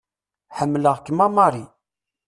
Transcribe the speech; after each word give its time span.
Ḥemmelɣ-kem 0.57 1.19
a 1.25 1.27
Marie. 1.35 1.69